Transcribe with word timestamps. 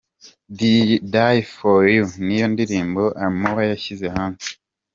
Die 0.61 0.89
For 1.53 1.77
You” 1.93 2.05
ni 2.25 2.35
yo 2.41 2.47
ndirimbo 2.53 3.03
Amore 3.25 3.63
yashyize 3.71 4.07
hanze. 4.15 4.47